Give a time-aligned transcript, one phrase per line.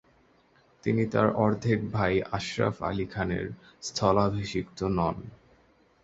[0.83, 3.45] তিনি তার অর্ধেক ভাই আশরাফ আলী খানের
[3.83, 5.15] স্থলাভিষিক্ত হন।